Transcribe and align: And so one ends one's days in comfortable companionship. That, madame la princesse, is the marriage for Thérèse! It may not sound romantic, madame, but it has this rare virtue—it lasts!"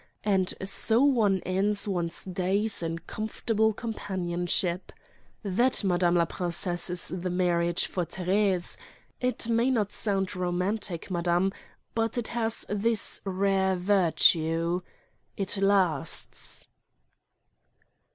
And 0.23 0.51
so 0.63 1.03
one 1.03 1.41
ends 1.41 1.87
one's 1.87 2.25
days 2.25 2.81
in 2.81 2.97
comfortable 3.05 3.71
companionship. 3.71 4.91
That, 5.43 5.83
madame 5.83 6.15
la 6.15 6.25
princesse, 6.25 6.89
is 6.89 7.09
the 7.09 7.29
marriage 7.29 7.85
for 7.85 8.03
Thérèse! 8.07 8.77
It 9.19 9.47
may 9.47 9.69
not 9.69 9.91
sound 9.91 10.35
romantic, 10.35 11.11
madame, 11.11 11.53
but 11.93 12.17
it 12.17 12.29
has 12.29 12.65
this 12.67 13.21
rare 13.25 13.75
virtue—it 13.75 15.57
lasts!" 15.57 16.69